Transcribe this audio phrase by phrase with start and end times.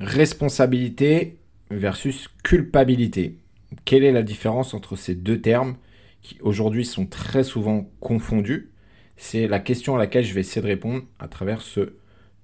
[0.00, 1.38] Responsabilité
[1.70, 3.38] versus culpabilité.
[3.86, 5.76] Quelle est la différence entre ces deux termes
[6.20, 8.70] qui aujourd'hui sont très souvent confondus?
[9.16, 11.94] C'est la question à laquelle je vais essayer de répondre à travers ce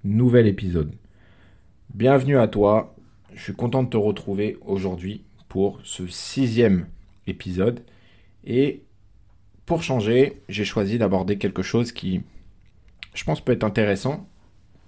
[0.03, 0.95] nouvel épisode.
[1.93, 2.95] Bienvenue à toi,
[3.35, 6.87] je suis content de te retrouver aujourd'hui pour ce sixième
[7.27, 7.81] épisode.
[8.45, 8.81] Et
[9.67, 12.23] pour changer, j'ai choisi d'aborder quelque chose qui,
[13.13, 14.27] je pense, peut être intéressant,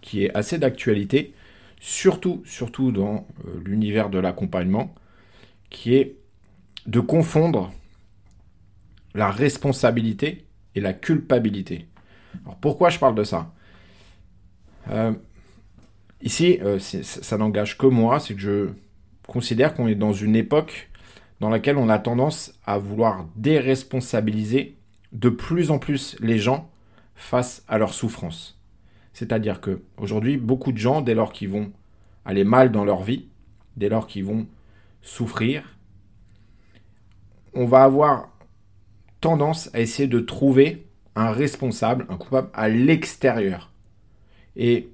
[0.01, 1.35] qui est assez d'actualité
[1.79, 4.93] surtout, surtout dans euh, l'univers de l'accompagnement,
[5.69, 6.17] qui est
[6.85, 7.71] de confondre
[9.13, 11.87] la responsabilité et la culpabilité.
[12.43, 13.51] Alors pourquoi je parle de ça?
[14.91, 15.13] Euh,
[16.25, 18.69] Ici, euh, ça n'engage que moi, c'est que je
[19.27, 20.89] considère qu'on est dans une époque
[21.39, 24.75] dans laquelle on a tendance à vouloir déresponsabiliser
[25.11, 26.69] de plus en plus les gens
[27.15, 28.54] face à leur souffrance.
[29.15, 31.71] C'est-à-dire que aujourd'hui, beaucoup de gens, dès lors qu'ils vont
[32.25, 33.29] aller mal dans leur vie,
[33.77, 34.45] dès lors qu'ils vont
[35.01, 35.77] souffrir,
[37.53, 38.27] on va avoir
[39.21, 40.85] tendance à essayer de trouver
[41.15, 43.71] un responsable, un coupable à l'extérieur.
[44.57, 44.89] Et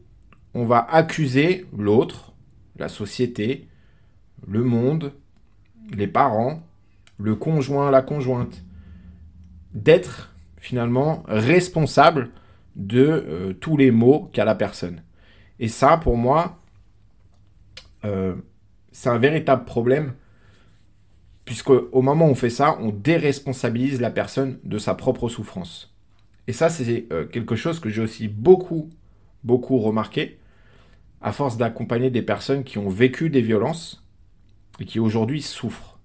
[0.54, 2.32] on va accuser l'autre,
[2.78, 3.68] la société,
[4.48, 5.14] le monde,
[5.92, 6.62] les parents,
[7.18, 8.64] le conjoint, la conjointe,
[9.74, 12.30] d'être finalement responsable
[12.76, 15.02] de euh, tous les maux qu'a la personne.
[15.60, 16.60] Et ça, pour moi,
[18.06, 18.36] euh,
[18.92, 20.14] c'est un véritable problème,
[21.46, 25.94] puisque au moment où on fait ça, on déresponsabilise la personne de sa propre souffrance.
[26.48, 28.90] Et ça, c'est euh, quelque chose que j'ai aussi beaucoup,
[29.44, 30.40] beaucoup remarqué,
[31.22, 34.04] à force d'accompagner des personnes qui ont vécu des violences
[34.80, 36.00] et qui aujourd'hui souffrent.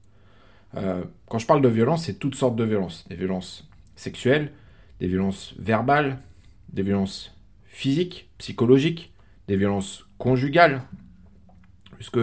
[1.29, 3.09] quand je parle de violence, c'est toutes sortes de violences.
[3.09, 4.53] Des violences sexuelles,
[5.01, 6.19] des violences verbales,
[6.77, 9.13] des violences physiques, psychologiques,
[9.49, 10.83] des violences conjugales,
[11.95, 12.21] puisque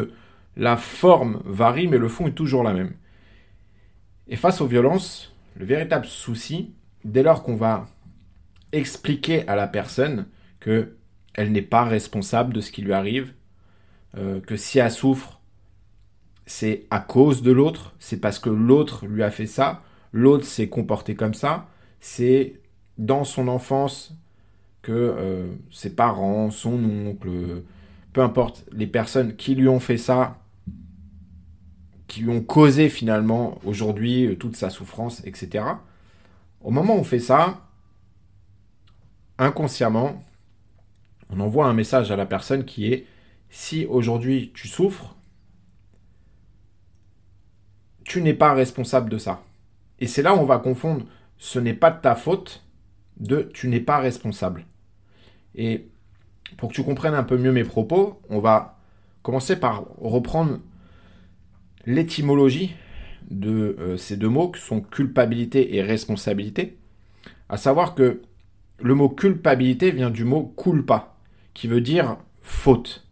[0.55, 2.93] la forme varie, mais le fond est toujours la même.
[4.27, 6.71] Et face aux violences, le véritable souci,
[7.03, 7.87] dès lors qu'on va
[8.71, 10.27] expliquer à la personne
[10.59, 10.95] que
[11.33, 13.33] elle n'est pas responsable de ce qui lui arrive,
[14.17, 15.41] euh, que si elle souffre,
[16.45, 19.81] c'est à cause de l'autre, c'est parce que l'autre lui a fait ça,
[20.11, 21.67] l'autre s'est comporté comme ça,
[21.99, 22.61] c'est
[22.99, 24.15] dans son enfance,
[24.83, 27.63] que euh, ses parents, son oncle,
[28.11, 30.37] peu importe, les personnes qui lui ont fait ça,
[32.07, 35.65] qui lui ont causé finalement aujourd'hui euh, toute sa souffrance, etc.
[36.61, 37.61] Au moment où on fait ça,
[39.39, 40.23] inconsciemment,
[41.31, 43.07] on envoie un message à la personne qui est
[43.49, 45.15] si aujourd'hui tu souffres,
[48.03, 49.41] tu n'es pas responsable de ça.
[49.99, 51.05] Et c'est là où on va confondre
[51.37, 52.63] ce n'est pas de ta faute
[53.17, 54.65] de tu n'es pas responsable.
[55.55, 55.87] Et
[56.57, 58.79] pour que tu comprennes un peu mieux mes propos, on va
[59.21, 60.59] commencer par reprendre
[61.85, 62.75] l'étymologie
[63.29, 66.77] de euh, ces deux mots, qui sont culpabilité et responsabilité.
[67.49, 68.21] À savoir que
[68.79, 71.15] le mot culpabilité vient du mot culpa,
[71.53, 73.07] qui veut dire faute.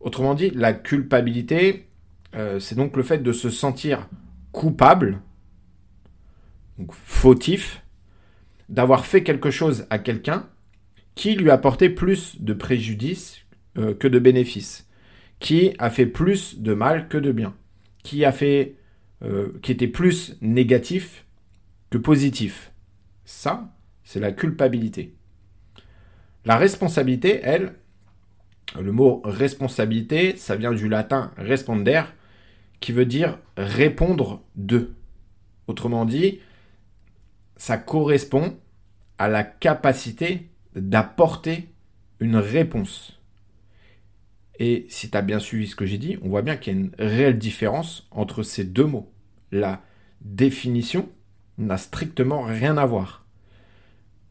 [0.00, 1.88] Autrement dit, la culpabilité,
[2.34, 4.08] euh, c'est donc le fait de se sentir
[4.52, 5.20] coupable,
[6.78, 7.82] donc fautif,
[8.68, 10.46] d'avoir fait quelque chose à quelqu'un
[11.16, 13.38] qui lui a porté plus de préjudice
[13.78, 14.86] euh, que de bénéfices,
[15.40, 17.56] qui a fait plus de mal que de bien,
[18.04, 18.76] qui a fait,
[19.22, 21.24] euh, qui était plus négatif
[21.90, 22.70] que positif.
[23.24, 25.14] Ça, c'est la culpabilité.
[26.44, 27.74] La responsabilité, elle,
[28.78, 32.02] le mot responsabilité, ça vient du latin responder,
[32.78, 34.92] qui veut dire répondre de.
[35.66, 36.40] Autrement dit,
[37.56, 38.56] ça correspond
[39.18, 41.68] à la capacité d'apporter
[42.20, 43.18] une réponse.
[44.58, 46.76] Et si tu as bien suivi ce que j'ai dit, on voit bien qu'il y
[46.76, 49.12] a une réelle différence entre ces deux mots.
[49.52, 49.82] La
[50.20, 51.08] définition
[51.58, 53.26] n'a strictement rien à voir.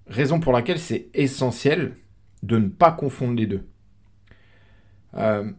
[0.08, 1.96] Raison pour laquelle c'est essentiel
[2.44, 3.68] de ne pas confondre les deux.
[5.16, 5.52] Euh,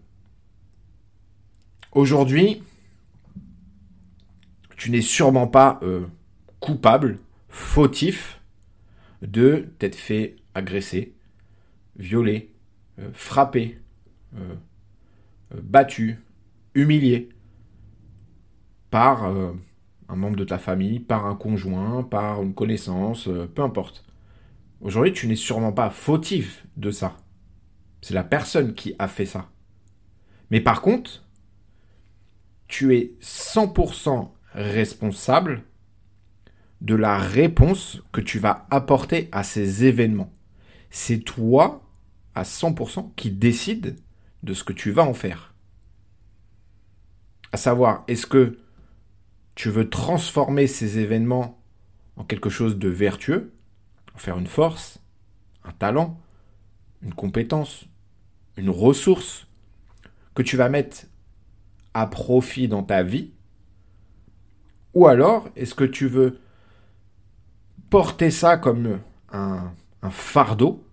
[1.92, 2.62] aujourd'hui,
[4.76, 6.06] tu n'es sûrement pas euh,
[6.60, 7.18] coupable,
[7.48, 8.40] fautif
[9.22, 11.14] de t'être fait agressé,
[11.96, 12.50] violé,
[12.98, 13.78] euh, frappé,
[14.34, 14.54] euh,
[15.54, 16.18] euh, battu,
[16.74, 17.28] humilié
[18.90, 24.04] par un membre de ta famille, par un conjoint, par une connaissance, peu importe.
[24.80, 27.16] Aujourd'hui, tu n'es sûrement pas fautif de ça.
[28.02, 29.48] C'est la personne qui a fait ça.
[30.50, 31.24] Mais par contre,
[32.68, 35.62] tu es 100% responsable
[36.80, 40.32] de la réponse que tu vas apporter à ces événements
[40.96, 41.82] c'est toi
[42.34, 43.96] à 100% qui décide
[44.42, 45.52] de ce que tu vas en faire.
[47.52, 48.58] À savoir, est-ce que
[49.54, 51.60] tu veux transformer ces événements
[52.16, 53.52] en quelque chose de vertueux,
[54.14, 54.98] en faire une force,
[55.64, 56.18] un talent,
[57.02, 57.84] une compétence,
[58.56, 59.46] une ressource
[60.34, 61.04] que tu vas mettre
[61.92, 63.32] à profit dans ta vie?
[64.94, 66.40] Ou alors, est-ce que tu veux
[67.90, 68.98] porter ça comme
[69.30, 70.85] un, un fardeau,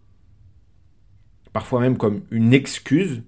[1.53, 3.21] parfois même comme une excuse,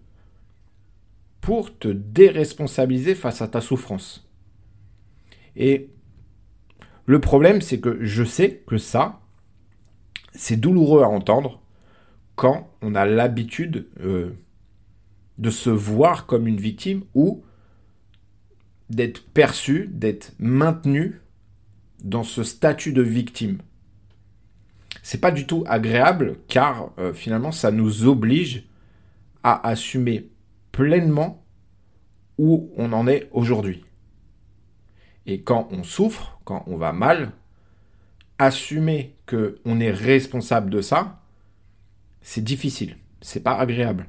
[1.41, 4.27] pour te déresponsabiliser face à ta souffrance
[5.55, 5.89] Et
[7.05, 9.21] le problème, c'est que je sais que ça,
[10.33, 11.61] c'est douloureux à entendre
[12.35, 14.31] quand on a l'habitude euh,
[15.37, 17.43] de se voir comme une victime ou
[18.89, 21.21] d'être perçu, d'être maintenu
[22.03, 23.59] dans ce statut de victime.
[25.05, 28.67] C'est pas du tout agréable car euh, finalement ça nous oblige
[29.43, 30.31] à assumer
[30.71, 31.45] pleinement
[32.39, 33.85] où on en est aujourd'hui.
[35.27, 37.33] Et quand on souffre, quand on va mal,
[38.39, 41.21] assumer que on est responsable de ça,
[42.23, 44.07] c'est difficile, c'est pas agréable.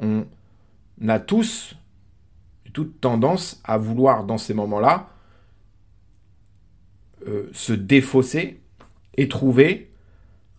[0.00, 0.24] On
[1.08, 1.74] a tous
[2.72, 5.08] toute tendance à vouloir dans ces moments-là
[7.26, 8.60] euh, se défausser
[9.18, 9.90] et trouver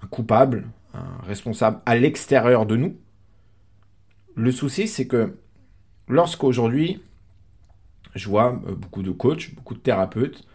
[0.03, 2.95] un coupable, un responsable à l'extérieur de nous.
[4.35, 5.37] Le souci, c'est que
[6.07, 7.01] lorsqu'aujourd'hui,
[8.15, 10.45] je vois euh, beaucoup de coachs, beaucoup de thérapeutes,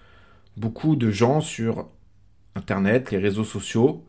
[0.56, 1.88] beaucoup de gens sur
[2.54, 4.04] Internet, les réseaux sociaux,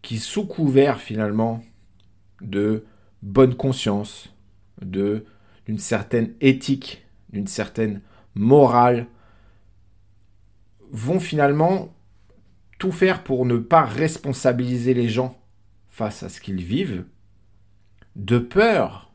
[0.00, 1.62] qui sous couvert finalement
[2.40, 2.84] de
[3.22, 4.32] bonne conscience,
[4.80, 8.00] d'une certaine éthique, d'une certaine
[8.34, 9.06] morale,
[10.90, 11.94] vont finalement
[12.84, 15.40] tout faire pour ne pas responsabiliser les gens
[15.88, 17.06] face à ce qu'ils vivent,
[18.14, 19.10] de peur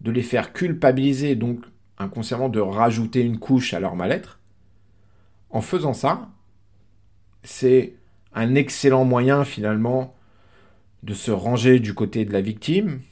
[0.00, 1.66] de les faire culpabiliser, donc
[1.98, 4.40] inconsciemment de rajouter une couche à leur mal-être.
[5.50, 6.30] En faisant ça,
[7.42, 7.96] c'est
[8.32, 10.16] un excellent moyen finalement
[11.02, 13.02] de se ranger du côté de la victime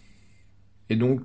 [0.89, 1.21] et donc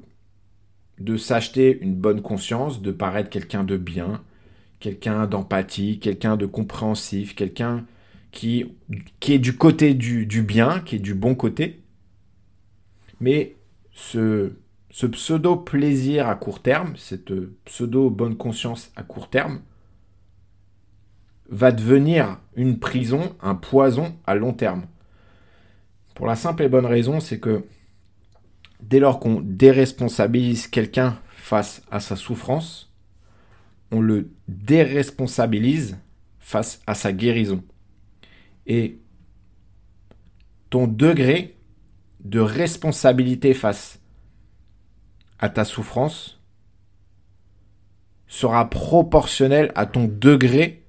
[1.00, 4.22] de s'acheter une bonne conscience, de paraître quelqu'un de bien,
[4.82, 7.86] quelqu'un d'empathie, quelqu'un de compréhensif, quelqu'un
[8.32, 8.76] qui,
[9.20, 11.84] qui est du côté du, bien, qui est du bon côté.
[13.20, 13.56] Mais
[13.92, 14.54] ce,
[14.90, 17.34] ce pseudo plaisir à court terme, cette
[17.66, 19.62] pseudo bonne conscience à court terme,
[21.50, 24.86] va devenir une prison, un poison à long terme.
[26.16, 27.66] Pour la simple et bonne raison, c'est que
[28.82, 32.92] dès lors qu'on déresponsabilise quelqu'un face à sa souffrance,
[33.92, 35.98] on le déresponsabilise
[36.40, 37.64] face à sa guérison.
[38.68, 39.00] Et
[40.70, 41.58] ton degré
[42.24, 44.00] de responsabilité face
[45.40, 46.40] à ta souffrance
[48.28, 50.84] sera proportionnel à ton degré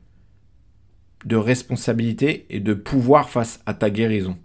[1.25, 4.39] de responsabilité et de pouvoir face à ta guérison.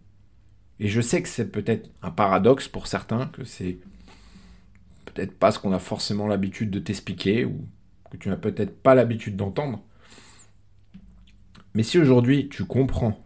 [0.79, 3.79] Et je sais que c'est peut-être un paradoxe pour certains, que c'est
[5.05, 7.67] peut-être pas ce qu'on a forcément l'habitude de t'expliquer, ou
[8.11, 9.83] que tu n'as peut-être pas l'habitude d'entendre.
[11.77, 13.23] Mais si aujourd'hui tu comprends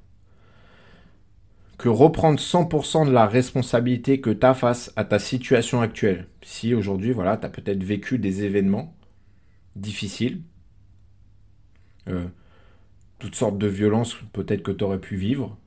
[1.77, 6.73] que reprendre 100% de la responsabilité que tu as face à ta situation actuelle, si
[6.73, 8.93] aujourd'hui voilà, tu as peut-être vécu des événements
[9.77, 10.41] difficiles,
[12.09, 12.25] euh,
[13.19, 15.57] toutes sortes de violences peut-être que tu aurais pu vivre,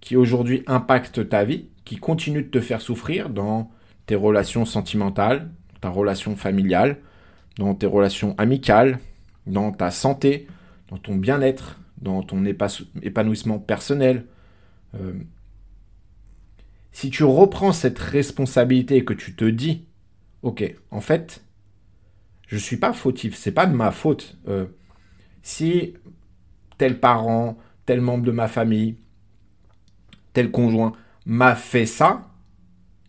[0.00, 3.72] qui aujourd'hui impactent ta vie, qui continuent de te faire souffrir dans
[4.06, 6.98] tes relations sentimentales, ta relation familiale,
[7.58, 9.00] dans tes relations amicales,
[9.48, 10.46] dans ta santé,
[10.90, 14.26] dans ton bien-être, dans ton épanouissement personnel.
[14.94, 15.14] Euh,
[16.92, 19.86] si tu reprends cette responsabilité et que tu te dis,
[20.42, 21.42] ok, en fait,
[22.46, 24.38] je suis pas fautif, c'est pas de ma faute.
[24.48, 24.66] Euh,
[25.42, 25.94] si
[26.78, 28.96] tel parent, tel membre de ma famille,
[30.32, 30.92] tel conjoint
[31.26, 32.30] m'a fait ça,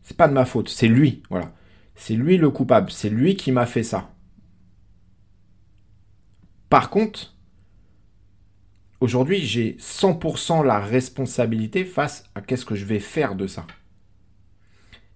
[0.04, 1.54] c'est pas de ma faute, c'est lui, voilà.
[1.96, 4.12] C'est lui le coupable, c'est lui qui m'a fait ça.
[6.70, 7.35] Par contre,
[9.06, 13.68] aujourd'hui, j'ai 100% la responsabilité face à qu'est-ce que je vais faire de ça.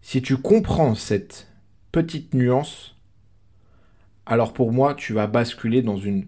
[0.01, 1.51] Si tu comprends cette
[1.91, 2.95] petite nuance,
[4.27, 6.27] alors pour moi, tu vas basculer dans une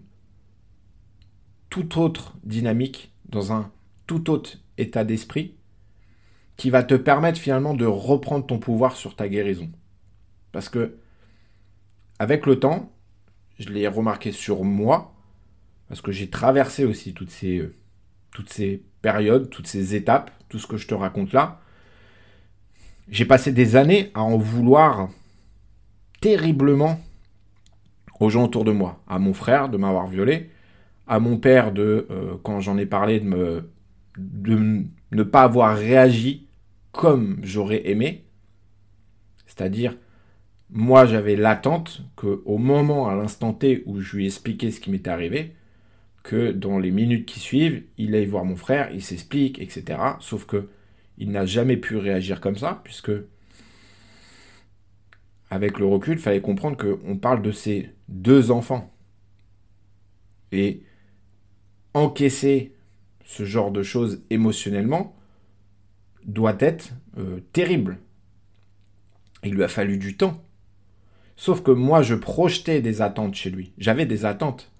[1.70, 3.70] toute autre dynamique, dans un
[4.08, 5.54] tout autre état d'esprit,
[6.56, 9.70] qui va te permettre finalement de reprendre ton pouvoir sur ta guérison.
[10.50, 10.98] Parce que,
[12.18, 12.92] avec le temps,
[13.60, 15.11] je l'ai remarqué sur moi,
[15.92, 17.74] parce que j'ai traversé aussi toutes ces, euh,
[18.30, 21.60] toutes ces périodes, toutes ces étapes, tout ce que je te raconte là.
[23.10, 25.10] j'ai passé des années à en vouloir
[26.22, 26.98] terriblement
[28.20, 30.48] aux gens autour de moi, à mon frère de m'avoir violé,
[31.06, 33.66] à mon père de, euh, quand j'en ai parlé, de,
[34.16, 36.46] ne pas avoir réagi
[36.90, 38.24] comme j'aurais aimé.
[39.44, 39.94] C'est-à-dire,
[40.70, 44.90] moi j'avais l'attente qu'au moment, à l'instant T où je lui ai expliqué ce qui
[44.90, 45.54] m'était arrivé,
[46.22, 49.98] que dans les minutes qui suivent, il aille voir mon frère, il s'explique, etc.
[50.20, 50.68] Sauf que
[51.18, 53.12] il n'a jamais pu réagir comme ça, puisque
[55.50, 58.90] avec le recul, il fallait comprendre qu'on parle de ses deux enfants.
[60.50, 60.82] Et
[61.94, 62.72] encaisser
[63.24, 65.14] ce genre de choses émotionnellement
[66.24, 67.98] doit être euh, terrible.
[69.44, 70.42] Il lui a fallu du temps.
[71.36, 73.72] Sauf que moi, je projetais des attentes chez lui.
[73.76, 74.71] J'avais des attentes.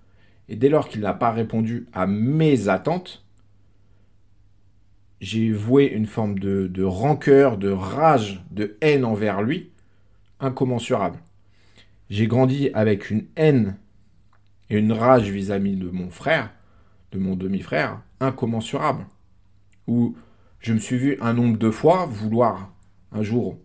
[0.48, 3.24] Et dès lors qu'il n'a pas répondu à mes attentes,
[5.20, 9.70] j'ai voué une forme de, de, rancœur, de rage, de haine envers lui,
[10.40, 11.18] incommensurable.
[12.10, 13.76] J'ai grandi avec une haine
[14.68, 16.50] et une rage vis-à-vis de mon frère,
[17.12, 19.06] de mon demi-frère, incommensurable.
[19.86, 20.16] Où
[20.58, 22.72] je me suis vu un nombre de fois vouloir
[23.12, 23.58] un jour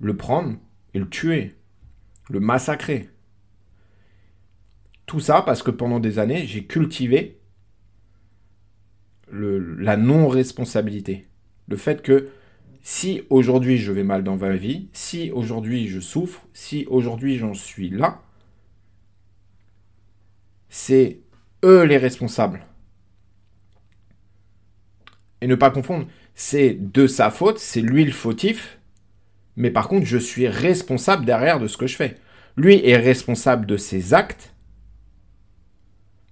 [0.00, 0.56] le prendre
[0.94, 1.54] et le tuer,
[2.28, 3.08] le massacrer.
[5.08, 7.40] Tout ça parce que pendant des années, j'ai cultivé
[9.32, 11.24] la non-responsabilité.
[11.66, 12.28] Le fait que
[12.82, 17.54] si aujourd'hui je vais mal dans ma vie, si aujourd'hui je souffre, si aujourd'hui j'en
[17.54, 18.20] suis là,
[20.68, 21.20] c'est
[21.64, 22.60] eux les responsables.
[25.40, 28.78] Et ne pas confondre, c'est de sa faute, c'est lui le fautif,
[29.56, 32.16] mais par contre je suis responsable derrière de ce que je fais.
[32.58, 34.52] Lui est responsable de ses actes,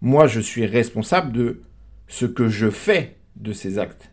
[0.01, 1.63] moi, je suis responsable de
[2.09, 4.11] ce que je fais de ces actes.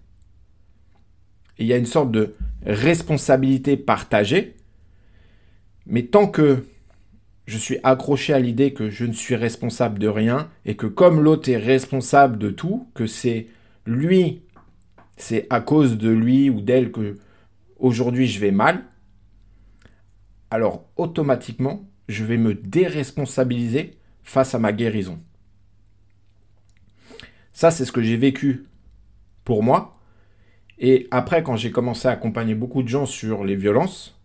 [1.59, 2.35] il y a une sorte de
[2.65, 4.55] responsabilité partagée,
[5.85, 6.65] mais tant que
[7.45, 11.21] je suis accroché à l'idée que je ne suis responsable de rien et que comme
[11.21, 13.47] l'autre est responsable de tout, que c'est
[13.85, 14.41] lui,
[15.17, 17.17] c'est à cause de lui ou d'elle que
[17.77, 18.83] aujourd'hui je vais mal,
[20.49, 25.19] alors automatiquement, je vais me déresponsabiliser face à ma guérison.
[27.53, 28.65] Ça, c'est ce que j'ai vécu
[29.45, 29.99] pour moi.
[30.79, 34.19] Et après, quand j'ai commencé à accompagner beaucoup de gens sur les violences,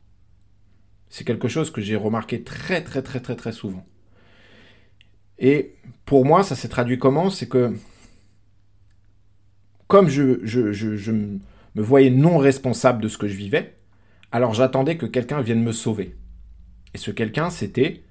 [1.11, 3.87] c'est quelque chose que j'ai remarqué très, très, très, très, très souvent.
[5.39, 7.31] Et pour moi, ça s'est traduit comment?
[7.31, 7.77] C'est que,
[9.87, 11.39] comme je, je, me
[11.83, 13.77] voyais non responsable de ce que je vivais,
[14.33, 16.17] alors j'attendais que quelqu'un vienne me sauver.
[16.95, 18.03] Et ce quelqu'un, c'était,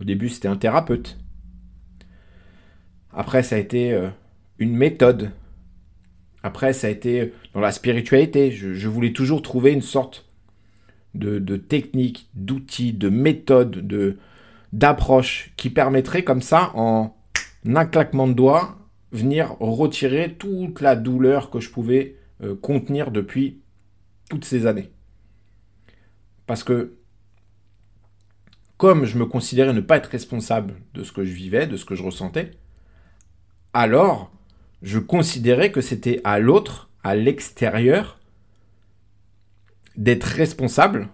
[0.00, 1.18] au début, c'était un thérapeute.
[3.12, 4.08] Après, ça a été euh,
[4.62, 5.32] une méthode.
[6.42, 8.50] Après, ça a été dans la spiritualité.
[8.50, 10.26] Je, voulais toujours trouver une sorte
[11.14, 14.18] de, technique, d'outil, de méthode, de
[14.72, 17.14] d'approche qui permettrait comme ça, en
[17.66, 18.78] un claquement de doigts,
[19.12, 23.60] venir retirer toute la douleur que je pouvais euh, contenir depuis
[24.30, 24.90] toutes ces années.
[26.46, 26.94] Parce que
[28.78, 31.84] comme je me considérais ne pas être responsable de ce que je vivais, de ce
[31.84, 32.52] que je ressentais,
[33.74, 34.32] alors
[34.82, 38.18] je considérais que c'était à l'autre, à l'extérieur,
[39.96, 41.08] d'être responsable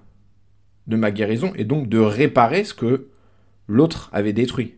[0.87, 3.09] de ma guérison et donc de réparer ce que
[3.67, 4.77] l'autre avait détruit.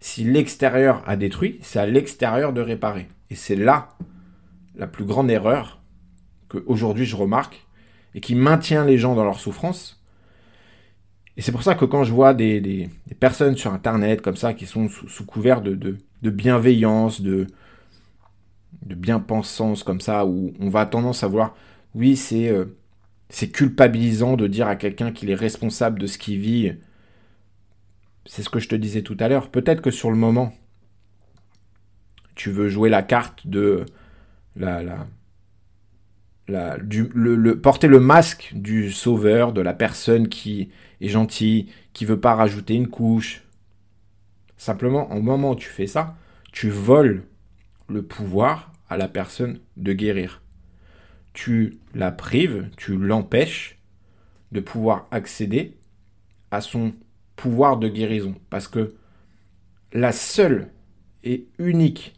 [0.00, 3.08] Si l'extérieur a détruit, c'est à l'extérieur de réparer.
[3.30, 3.96] Et c'est là
[4.74, 5.80] la plus grande erreur
[6.48, 7.66] que aujourd'hui je remarque
[8.14, 10.02] et qui maintient les gens dans leur souffrance.
[11.38, 12.90] Et c'est pour ça que quand je vois des,
[13.20, 17.46] personnes sur Internet comme ça qui sont sous, couvert de, de bienveillance, de,
[18.80, 21.54] de bien-pensance comme ça, où on va tendance à voir,
[21.94, 22.76] oui, c'est euh,
[23.28, 26.74] c'est culpabilisant de dire à quelqu'un qu'il est responsable de ce qu'il vit.
[28.26, 29.50] C'est ce que je te disais tout à l'heure.
[29.50, 30.52] Peut-être que sur le moment,
[32.34, 33.86] tu veux jouer la carte de
[34.54, 34.82] la,
[36.46, 40.68] la, du, le, porter le masque du sauveur, de la personne qui
[41.00, 43.42] est gentille, qui veut pas rajouter une couche.
[44.58, 46.16] Simplement, au moment où tu fais ça,
[46.52, 47.24] tu voles
[48.00, 50.42] pouvoir à la personne de guérir.
[51.32, 53.78] Tu la prives, tu l'empêches
[54.52, 55.78] de pouvoir accéder
[56.50, 56.92] à son
[57.36, 58.34] pouvoir de guérison.
[58.50, 58.94] Parce que
[59.92, 60.70] la seule
[61.24, 62.14] et unique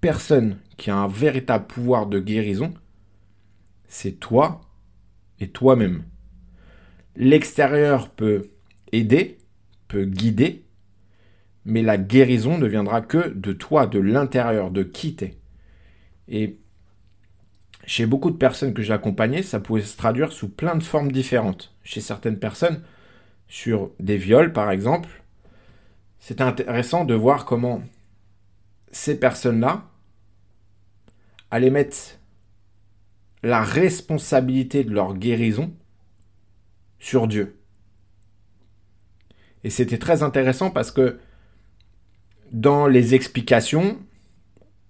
[0.00, 2.74] personne qui a un véritable pouvoir de guérison,
[3.88, 4.60] c'est toi
[5.40, 6.04] et toi-même.
[7.16, 8.50] L'extérieur peut
[8.92, 9.38] aider,
[9.88, 10.65] peut guider,
[11.66, 15.36] mais la guérison ne viendra que de toi, de l'intérieur, de qui t'es.
[16.28, 16.58] Et
[17.84, 21.10] chez beaucoup de personnes que j'ai accompagnées, ça pouvait se traduire sous plein de formes
[21.10, 21.74] différentes.
[21.82, 22.82] Chez certaines personnes,
[23.48, 25.22] sur des viols par exemple,
[26.20, 27.82] c'est intéressant de voir comment
[28.92, 29.84] ces personnes-là
[31.50, 32.18] allaient mettre
[33.42, 35.72] la responsabilité de leur guérison
[36.98, 37.58] sur Dieu.
[39.64, 41.18] Et c'était très intéressant parce que
[42.52, 43.98] dans les explications,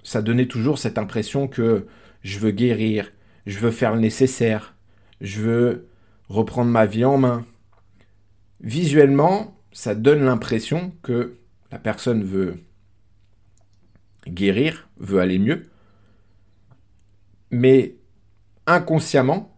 [0.02, 1.86] ça donnait toujours cette impression que
[2.22, 3.10] je veux guérir,
[3.46, 4.74] je veux faire le nécessaire,
[5.20, 5.88] je veux
[6.28, 7.44] reprendre ma vie en main.
[8.60, 11.36] Visuellement, ça donne l'impression que
[11.70, 12.56] la personne veut
[14.26, 15.66] guérir, veut aller mieux,
[17.50, 17.96] mais
[18.66, 19.56] inconsciemment,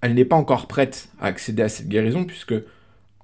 [0.00, 2.54] elle n'est pas encore prête à accéder à cette guérison puisque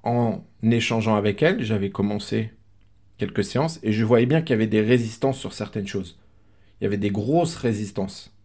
[0.03, 2.51] en échangeant avec elle, j'avais commencé
[3.21, 6.17] quelques séances et je voyais bien qu'il y avait des résistances sur certaines choses.
[6.79, 8.35] Il y avait des grosses résistances.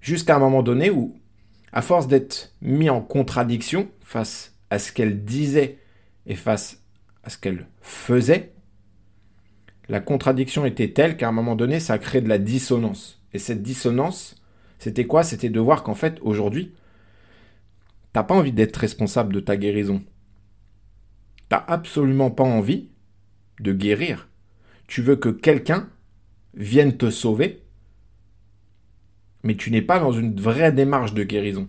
[0.00, 1.18] Jusqu'à un moment donné où,
[1.72, 5.78] à force d'être mis en contradiction face à ce qu'elle disait
[6.26, 6.84] et face
[7.24, 8.52] à ce qu'elle faisait,
[9.88, 13.20] la contradiction était telle qu'à un moment donné, ça a créé de la dissonance.
[13.32, 14.36] Et cette dissonance,
[14.78, 15.24] c'était quoi?
[15.24, 16.72] C'était de voir qu'en fait, aujourd'hui,
[18.12, 20.00] t'as pas envie d'être responsable de ta guérison.
[21.48, 22.88] T'as absolument pas envie
[23.60, 24.28] de guérir.
[24.86, 25.88] Tu veux que quelqu'un
[26.54, 27.62] vienne te sauver,
[29.42, 31.68] mais tu n'es pas dans une vraie démarche de guérison.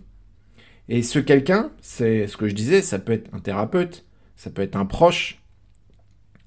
[0.88, 4.04] Et ce quelqu'un, c'est ce que je disais, ça peut être un thérapeute,
[4.36, 5.42] ça peut être un proche,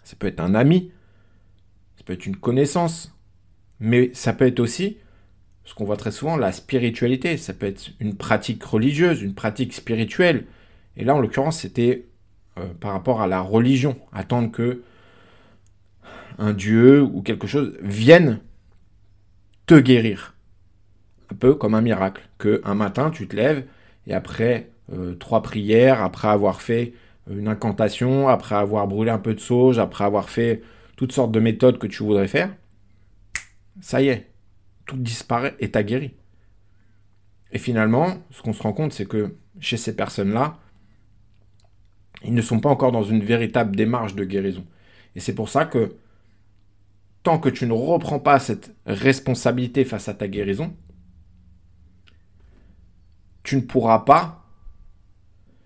[0.04, 0.92] ça peut être un ami,
[1.98, 3.14] ça peut être une connaissance,
[3.80, 4.98] mais ça peut être aussi
[5.70, 7.38] ce qu'on voit très souvent, la spiritualité.
[7.38, 10.48] Ça peut être une pratique religieuse, une pratique spirituelle.
[10.98, 12.08] Et là, en l'occurrence, c'était
[12.58, 13.96] euh, par rapport à la religion.
[14.12, 14.82] Attendre que
[16.40, 18.40] un dieu ou quelque chose vienne
[19.68, 20.36] te guérir.
[21.32, 22.28] Un peu comme un miracle.
[22.40, 23.66] Que un matin, tu te lèves
[24.08, 26.94] et après euh, trois prières, après avoir fait
[27.30, 30.64] une incantation, après avoir brûlé un peu de sauge, après avoir fait
[30.96, 32.50] toutes sortes de méthodes que tu voudrais faire,
[33.82, 34.28] ça y est,
[34.88, 36.14] tout disparaît et t'as guéri.
[37.52, 40.58] Et finalement, ce qu'on se rend compte, c'est que chez ces personnes-là,
[42.24, 44.66] ils ne sont pas encore dans une véritable démarche de guérison.
[45.16, 45.94] Et c'est pour ça que
[47.24, 50.76] tant que tu ne reprends pas cette responsabilité face à ta guérison,
[53.44, 54.46] tu ne pourras pas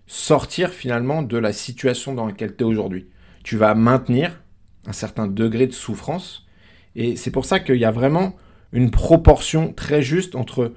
[0.06, 3.08] sortir finalement de la situation dans laquelle tu es aujourd'hui.
[3.42, 4.42] Tu vas maintenir
[4.86, 6.46] un certain degré de souffrance.
[6.94, 8.36] Et c'est pour ça qu'il y a vraiment
[8.72, 10.72] une proportion très juste entre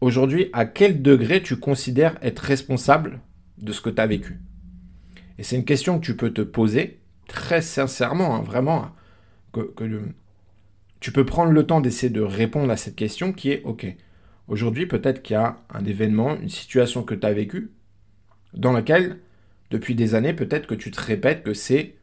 [0.00, 3.20] aujourd'hui à quel degré tu considères être responsable
[3.58, 4.40] de ce que tu as vécu.
[5.38, 8.90] Et c'est une question que tu peux te poser très sincèrement, hein, vraiment,
[11.00, 13.86] tu peux prendre le temps d'essayer de répondre à cette question qui est, ok,
[14.48, 17.70] aujourd'hui peut-être qu'il y a un événement, une situation que tu as vécue,
[18.54, 19.18] dans laquelle,
[19.70, 21.94] depuis des années, peut-être que tu te répètes que c'est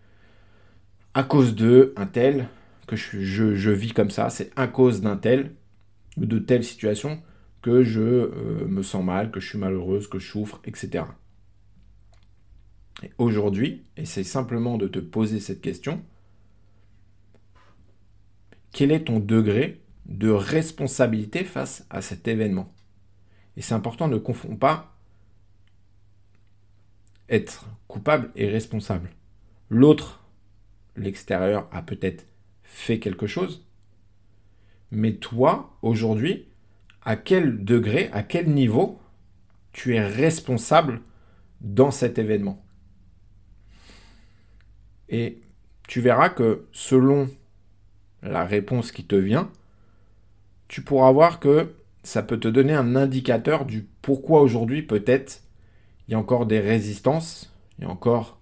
[1.14, 2.48] à cause de un tel,
[2.88, 5.54] que je, vis comme ça, c'est à cause d'un tel
[6.18, 7.22] ou de telle situation
[7.62, 11.06] que je euh, me sens mal, que je suis malheureuse, que je souffre, etc.
[13.04, 16.04] Et aujourd'hui, essaye simplement de te poser cette question.
[18.74, 22.74] Quel est ton degré de responsabilité face à cet événement?
[23.56, 24.98] Et c'est important, ne confond pas
[27.30, 29.12] être coupable et responsable.
[29.70, 30.26] L'autre,
[30.96, 32.26] l'extérieur, a peut-être
[32.64, 33.66] fait quelque chose.
[34.92, 36.48] Mais toi, aujourd'hui,
[37.04, 39.00] à quel degré, à quel niveau
[39.72, 41.02] tu es responsable
[41.62, 42.66] dans cet événement?
[45.10, 45.42] Et
[45.88, 47.30] tu verras que selon
[48.24, 49.52] la réponse qui te vient,
[50.68, 55.42] tu pourras voir que ça peut te donner un indicateur du pourquoi aujourd'hui peut-être
[56.08, 58.40] il y a encore des résistances, il y a encore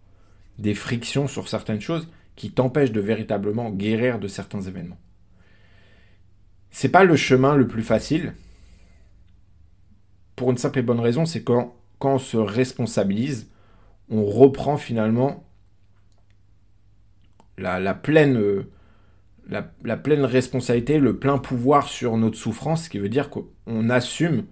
[0.58, 5.00] des frictions sur certaines choses qui t'empêche de véritablement guérir de certains événements.
[6.72, 8.34] C'est pas le chemin le plus facile.
[10.36, 13.52] Pour une simple et bonne raison, c'est quand, quand on se responsabilise,
[14.10, 15.44] on reprend finalement
[17.58, 18.66] la, pleine,
[19.48, 24.46] la, pleine responsabilité, le plein pouvoir sur notre souffrance, ce qui veut dire qu'on assume,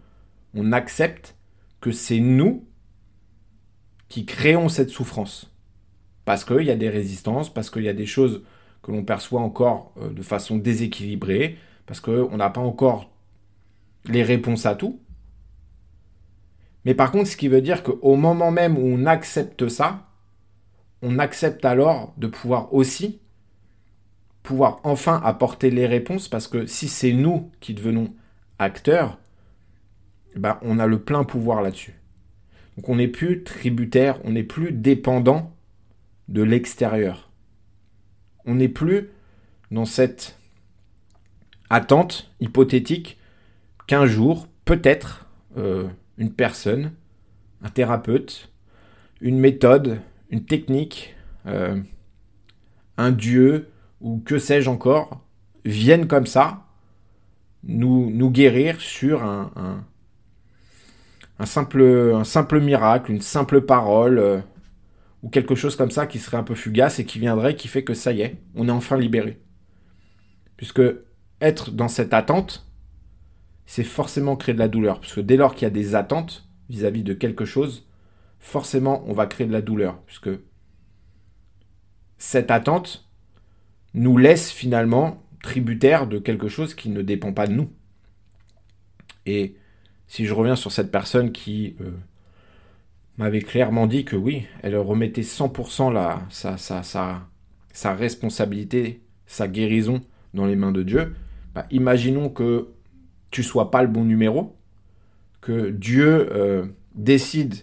[0.53, 1.35] on accepte
[1.79, 2.65] que c'est nous
[4.09, 5.49] qui créons cette souffrance
[6.29, 8.43] parce qu'il y a des résistances, parce qu'il y a des choses
[8.83, 13.09] que l'on perçoit encore euh, de façon déséquilibrée, parce qu'on n'a pas encore
[14.05, 14.99] les réponses à tout.
[16.85, 20.07] Mais par contre, ce qui veut dire qu'au moment même où on accepte ça,
[21.01, 23.21] on accepte alors de pouvoir aussi
[24.43, 28.13] pouvoir enfin apporter les réponses, parce que si c'est nous qui devenons
[28.57, 29.19] acteur,
[30.35, 31.95] bah, on a le plein pouvoir là-dessus.
[32.77, 35.53] Donc on n'est plus tributaire, on n'est plus dépendant
[36.27, 37.29] de l'extérieur.
[38.45, 39.09] On n'est plus
[39.71, 40.37] dans cette
[41.69, 43.17] attente hypothétique
[43.87, 46.93] qu'un jour, peut-être, euh, une personne,
[47.61, 48.49] un thérapeute,
[49.21, 49.99] une méthode,
[50.29, 51.81] une technique, euh,
[52.97, 53.69] un dieu,
[54.01, 55.21] ou que sais-je encore,
[55.65, 56.65] viennent comme ça
[57.63, 59.83] nous, nous guérir sur un,
[61.37, 61.81] un, simple,
[62.15, 64.39] un simple miracle, une simple parole, euh,
[65.21, 67.83] ou quelque chose comme ça qui serait un peu fugace et qui viendrait, qui fait
[67.83, 69.41] que ça y est, on est enfin libéré.
[70.55, 70.81] Puisque
[71.41, 72.65] être dans cette attente,
[73.65, 74.99] c'est forcément créer de la douleur.
[74.99, 77.87] Parce que dès lors qu'il y a des attentes vis-à-vis -vis de quelque chose,
[78.39, 80.01] forcément on va créer de la douleur.
[80.05, 80.29] Puisque
[82.17, 83.08] cette attente
[83.93, 87.69] nous laisse finalement tributaire de quelque chose qui ne dépend pas de nous.
[89.25, 89.55] Et
[90.07, 91.91] si je reviens sur cette personne qui euh,
[93.17, 100.01] m'avait clairement dit que oui, elle remettait 100% la, sa, sa, sa, responsabilité, sa guérison
[100.33, 101.15] dans les mains de Dieu,
[101.53, 102.69] bah, imaginons que
[103.31, 104.57] tu sois pas le bon numéro,
[105.41, 107.55] que Dieu euh, décide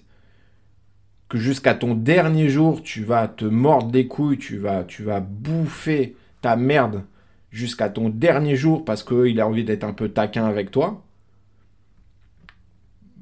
[1.29, 5.21] que jusqu'à ton dernier jour, tu vas te mordre des couilles, tu vas, tu vas
[5.21, 7.05] bouffer ta merde
[7.51, 11.03] jusqu'à ton dernier jour parce qu'il a envie d'être un peu taquin avec toi,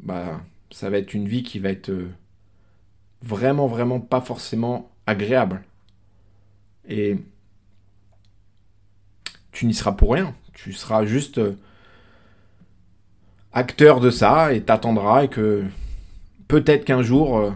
[0.03, 0.41] bah,
[0.71, 2.11] ça va être une vie qui va être euh,
[3.23, 5.63] vraiment, vraiment pas forcément agréable.
[6.89, 7.17] Et
[9.53, 10.35] tu n'y seras pour rien.
[10.53, 11.57] Tu seras juste euh,
[13.53, 15.65] acteur de ça et t'attendras et que
[16.49, 17.53] peut-être qu'un jour euh,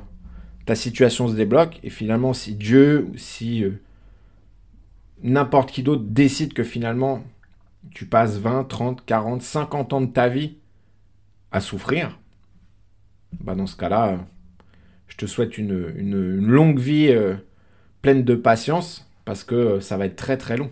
[0.68, 3.64] ta situation se débloque et finalement si Dieu ou si
[5.22, 7.24] n'importe qui d'autre décide que finalement
[7.90, 10.58] tu passes 20, 30, 40, 50 ans de ta vie
[11.52, 12.20] à souffrir,
[13.40, 14.26] bah dans ce cas-là,
[15.06, 17.36] je te souhaite une, longue vie euh,
[18.02, 20.70] pleine de patience parce que euh, ça va être très très long.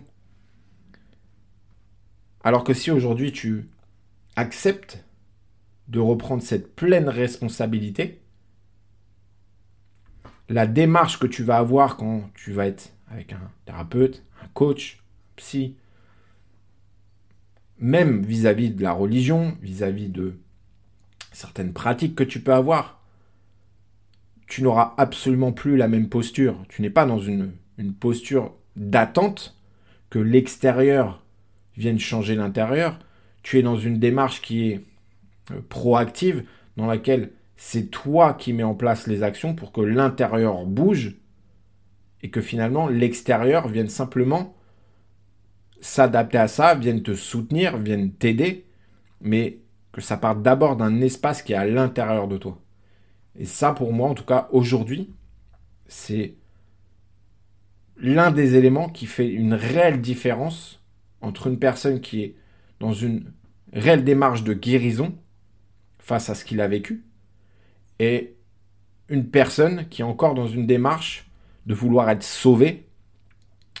[2.43, 3.67] Alors que si aujourd'hui tu
[4.35, 5.03] acceptes
[5.87, 8.21] de reprendre cette pleine responsabilité,
[10.49, 14.99] la démarche que tu vas avoir quand tu vas être avec un thérapeute, un coach,
[14.99, 15.75] un psy,
[17.79, 20.37] même vis-à-vis de la religion, vis-à-vis de
[21.31, 23.01] certaines pratiques que tu peux avoir,
[24.47, 26.57] tu n'auras absolument plus la même posture.
[26.69, 29.57] Tu n'es pas dans une, une posture d'attente
[30.09, 31.23] que l'extérieur
[31.75, 32.97] vienne changer l'intérieur.
[33.43, 34.85] Tu es dans une démarche qui est
[35.51, 36.43] euh, proactive,
[36.77, 41.17] dans laquelle c'est toi qui mets en place les actions pour que l'intérieur bouge
[42.21, 44.55] et que finalement l'extérieur vienne simplement
[45.81, 48.65] s'adapter à ça, vienne te soutenir, vienne t'aider,
[49.21, 49.59] mais
[49.91, 52.61] que ça parte d'abord d'un espace qui est à l'intérieur de toi.
[53.35, 55.13] Et ça, pour moi, en tout cas, aujourd'hui,
[55.87, 56.35] c'est
[57.97, 60.83] l'un des éléments qui fait une réelle différence
[61.21, 62.35] entre une personne qui est
[62.79, 63.31] dans une
[63.73, 65.15] réelle démarche de guérison
[65.99, 67.06] face à ce qu'il a vécu
[67.99, 68.35] et
[69.09, 71.29] une personne qui est encore dans une démarche
[71.65, 72.85] de vouloir être sauvé,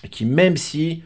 [0.03, 1.03] et qui même si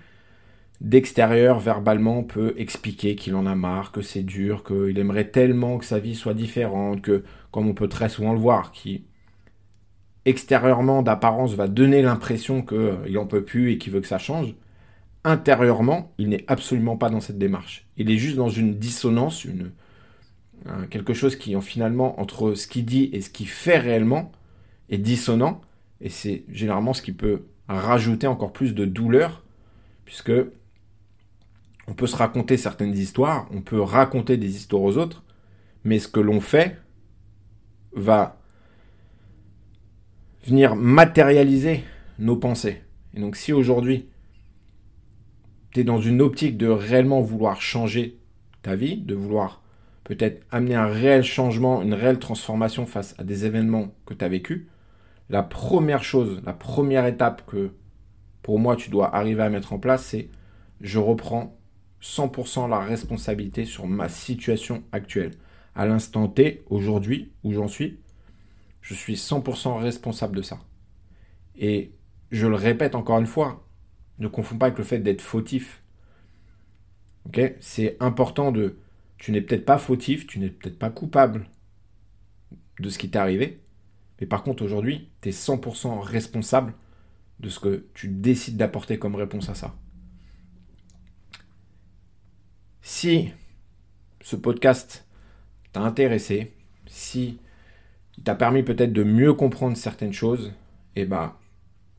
[0.81, 5.85] d'extérieur, verbalement, peut expliquer qu'il en a marre, que c'est dur, qu'il aimerait tellement que
[5.85, 9.05] sa vie soit différente, que, comme on peut très souvent le voir, qui
[10.25, 14.55] extérieurement, d'apparence, va donner l'impression qu'il n'en peut plus et qu'il veut que ça change,
[15.23, 17.87] intérieurement, il n'est absolument pas dans cette démarche.
[17.97, 19.71] Il est juste dans une dissonance, une,
[20.89, 24.31] quelque chose qui, finalement, entre ce qu'il dit et ce qu'il fait réellement,
[24.89, 25.61] est dissonant,
[26.01, 29.43] et c'est généralement ce qui peut rajouter encore plus de douleur,
[30.05, 30.31] puisque
[31.87, 35.23] on peut se raconter certaines histoires, on peut raconter des histoires aux autres,
[35.83, 36.77] mais ce que l'on fait
[37.93, 38.39] va
[40.45, 41.83] venir matérialiser
[42.19, 42.81] nos pensées.
[43.13, 44.07] Et donc si aujourd'hui,
[45.71, 48.19] tu es dans une optique de réellement vouloir changer
[48.61, 49.60] ta vie, de vouloir
[50.11, 54.27] peut-être amener un réel changement, une réelle transformation face à des événements que tu as
[54.27, 54.67] vécus,
[55.29, 57.71] la première chose, la première étape que
[58.41, 60.27] pour moi tu dois arriver à mettre en place, c'est
[60.81, 61.57] je reprends
[62.01, 65.31] 100% la responsabilité sur ma situation actuelle.
[65.75, 68.01] À l'instant T, aujourd'hui, où j'en suis,
[68.81, 70.59] je suis 100% responsable de ça.
[71.55, 71.93] Et
[72.31, 73.65] je le répète encore une fois,
[74.19, 75.83] ne confonds pas avec le fait d'être fautif.
[77.61, 78.75] C'est important de...
[79.21, 81.47] Tu n'es peut-être pas fautif, tu n'es peut-être pas coupable
[82.79, 83.59] de ce qui t'est arrivé,
[84.19, 86.73] mais par contre, aujourd'hui, tu es 100% responsable
[87.39, 89.75] de ce que tu décides d'apporter comme réponse à ça.
[92.81, 93.29] Si
[94.21, 95.05] ce podcast
[95.71, 96.53] t'a intéressé,
[96.87, 97.37] si
[98.17, 100.51] il t'a permis peut-être de mieux comprendre certaines choses,
[100.95, 101.35] eh ben,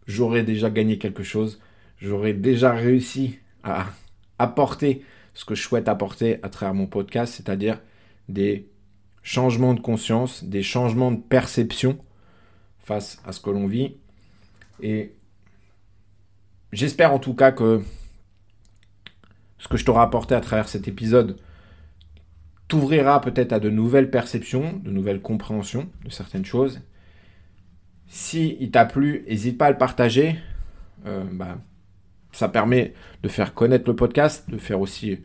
[0.08, 1.60] j'aurais déjà gagné quelque chose.
[1.98, 3.86] J'aurais déjà réussi à
[4.40, 7.80] apporter ce que je souhaite apporter à travers mon podcast, c'est-à-dire
[8.28, 8.68] des
[9.22, 11.98] changements de conscience, des changements de perception
[12.80, 13.96] face à ce que l'on vit.
[14.80, 15.14] Et
[16.72, 17.82] j'espère en tout cas que
[19.58, 21.38] ce que je t'aurai apporté à travers cet épisode
[22.66, 26.80] t'ouvrira peut-être à de nouvelles perceptions, de nouvelles compréhensions de certaines choses.
[28.08, 30.38] Si il t'a plu, n'hésite pas à le partager.
[31.06, 31.58] Euh, bah,
[32.32, 35.18] ça permet de faire connaître le podcast, de faire aussi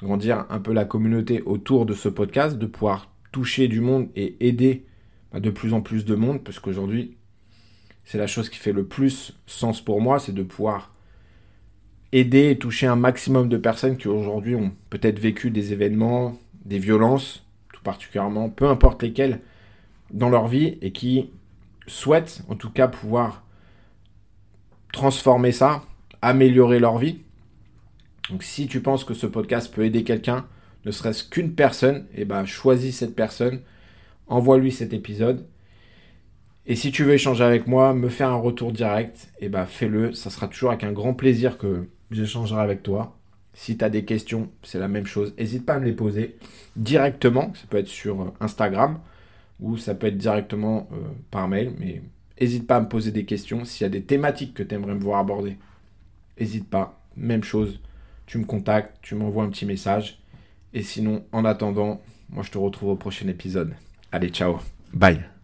[0.00, 4.36] grandir un peu la communauté autour de ce podcast, de pouvoir toucher du monde et
[4.46, 4.86] aider
[5.32, 7.16] bah, de plus en plus de monde, parce qu'aujourd'hui,
[8.04, 10.94] c'est la chose qui fait le plus sens pour moi, c'est de pouvoir
[12.12, 16.78] aider et toucher un maximum de personnes qui aujourd'hui ont peut-être vécu des événements, des
[16.78, 19.40] violences, tout particulièrement, peu importe lesquelles,
[20.10, 21.30] dans leur vie, et qui
[21.86, 23.44] souhaitent en tout cas pouvoir
[24.92, 25.82] transformer ça,
[26.22, 27.20] améliorer leur vie.
[28.30, 30.46] Donc si tu penses que ce podcast peut aider quelqu'un,
[30.84, 33.60] ne serait-ce qu'une personne, eh ben choisis cette personne,
[34.26, 35.46] envoie-lui cet épisode.
[36.66, 40.12] Et si tu veux échanger avec moi, me faire un retour direct, eh ben fais-le.
[40.12, 43.16] Ça sera toujours avec un grand plaisir que j'échangerai avec toi.
[43.54, 45.34] Si tu as des questions, c'est la même chose.
[45.38, 46.36] N'hésite pas à me les poser
[46.76, 47.52] directement.
[47.54, 49.00] Ça peut être sur Instagram
[49.60, 50.96] ou ça peut être directement euh,
[51.30, 51.72] par mail.
[51.78, 52.02] Mais
[52.40, 53.64] n'hésite pas à me poser des questions.
[53.64, 55.56] S'il y a des thématiques que tu aimerais me voir aborder,
[56.38, 57.00] n'hésite pas.
[57.16, 57.80] Même chose.
[58.26, 60.20] Tu me contactes, tu m'envoies un petit message.
[60.74, 63.74] Et sinon, en attendant, moi je te retrouve au prochain épisode.
[64.12, 64.58] Allez, ciao.
[64.92, 65.37] Bye.